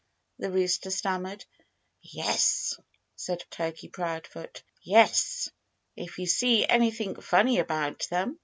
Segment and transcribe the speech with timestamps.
[0.39, 1.45] the rooster stammered.
[2.01, 2.73] "Yes!"
[3.15, 4.63] said Turkey Proudfoot.
[4.81, 5.47] "Yes
[5.95, 8.39] if you see anything funny about them.